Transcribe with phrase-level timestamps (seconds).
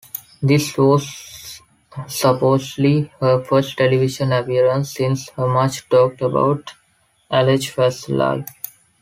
[0.41, 1.61] This was
[2.07, 6.73] supposedly her first television appearance since her much talked-about
[7.29, 8.47] alleged facelift.